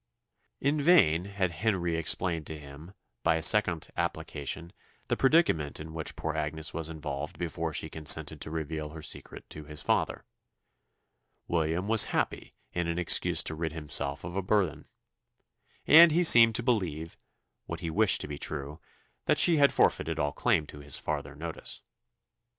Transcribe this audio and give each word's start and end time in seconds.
In 0.59 0.81
vain 0.81 1.25
had 1.25 1.51
Henry 1.51 1.95
explained 1.95 2.47
to 2.47 2.57
him, 2.57 2.95
by 3.21 3.35
a 3.35 3.43
second 3.43 3.89
application, 3.95 4.73
the 5.09 5.15
predicament 5.15 5.79
in 5.79 5.93
which 5.93 6.15
poor 6.15 6.33
Agnes 6.33 6.73
was 6.73 6.89
involved 6.89 7.37
before 7.37 7.71
she 7.71 7.87
consented 7.87 8.41
to 8.41 8.49
reveal 8.49 8.89
her 8.89 9.03
secret 9.03 9.47
to 9.51 9.65
his 9.65 9.83
father. 9.83 10.25
William 11.47 11.87
was 11.87 12.05
happy 12.05 12.51
in 12.73 12.87
an 12.87 12.97
excuse 12.97 13.43
to 13.43 13.53
rid 13.53 13.73
himself 13.73 14.23
of 14.23 14.35
a 14.35 14.41
burthen, 14.41 14.85
and 15.85 16.11
he 16.11 16.23
seemed 16.23 16.55
to 16.55 16.63
believe, 16.63 17.15
what 17.67 17.81
he 17.81 17.91
wished 17.91 18.21
to 18.21 18.27
be 18.27 18.39
true 18.39 18.77
that 19.25 19.37
she 19.37 19.57
had 19.57 19.71
forfeited 19.71 20.17
all 20.17 20.31
claim 20.31 20.65
to 20.65 20.79
his 20.79 20.97
farther 20.97 21.35
notice. 21.35 21.83